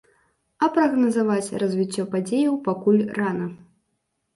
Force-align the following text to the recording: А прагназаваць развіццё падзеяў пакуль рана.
А 0.65 0.69
прагназаваць 0.77 1.55
развіццё 1.67 2.09
падзеяў 2.17 2.61
пакуль 2.73 3.07
рана. 3.23 3.57